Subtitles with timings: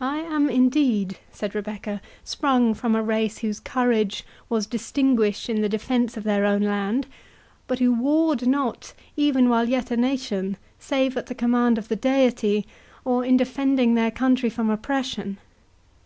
[0.00, 5.68] "I am, indeed," said Rebecca, "sprung from a race whose courage was distinguished in the
[5.68, 7.06] defence of their own land,
[7.66, 11.96] but who warred not, even while yet a nation, save at the command of the
[11.96, 12.66] Deity,
[13.04, 15.36] or in defending their country from oppression.